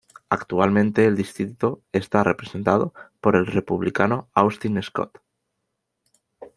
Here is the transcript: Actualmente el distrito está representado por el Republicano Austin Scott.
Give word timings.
Actualmente 0.29 1.05
el 1.05 1.15
distrito 1.15 1.83
está 1.91 2.23
representado 2.23 2.91
por 3.19 3.35
el 3.35 3.45
Republicano 3.45 4.31
Austin 4.33 4.81
Scott. 4.81 5.21